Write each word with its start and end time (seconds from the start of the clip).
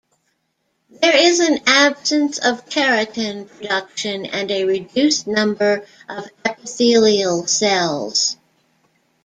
There 0.89 1.15
is 1.15 1.39
an 1.39 1.59
absence 1.67 2.39
of 2.39 2.67
keratin 2.67 3.47
production 3.47 4.25
and 4.25 4.49
a 4.49 4.63
reduced 4.63 5.27
number 5.27 5.85
of 6.09 6.27
epithelial 6.43 7.45
cells. 7.45 8.35